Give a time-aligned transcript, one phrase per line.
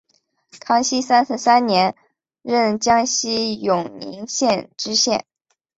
[0.59, 1.93] 康熙三十三年
[2.41, 5.27] 任江西永宁县知县。